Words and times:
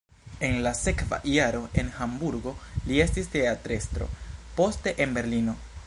En 0.45 0.55
la 0.67 0.69
sekva 0.77 1.19
jaro 1.31 1.59
en 1.83 1.91
Hamburgo 1.97 2.55
li 2.87 2.99
estis 3.05 3.31
teatrestro, 3.37 4.09
poste 4.61 4.97
en 5.07 5.17
Berlino. 5.21 5.61